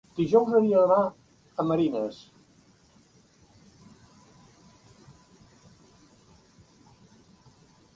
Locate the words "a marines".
1.63-2.23